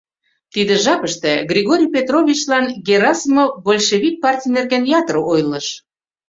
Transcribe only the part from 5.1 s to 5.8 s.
ойлыш.